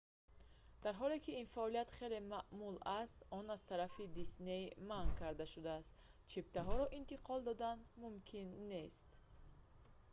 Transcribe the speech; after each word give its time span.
дар 0.83 0.93
ҳоле 1.01 1.17
ки 1.23 1.31
ин 1.41 1.47
фаъолият 1.53 1.89
хеле 1.97 2.19
маъмул 2.33 2.75
аст 3.01 3.17
он 3.37 3.45
аз 3.55 3.61
тарафи 3.71 4.05
дисней 4.19 4.63
манъ 4.89 5.13
карда 5.21 5.45
шудааст 5.53 5.91
чиптаҳоро 6.31 6.85
интиқол 6.99 7.39
додан 7.47 7.77
мумкин 8.01 8.47
нест 8.71 9.09